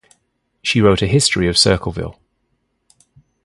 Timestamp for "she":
0.63-0.81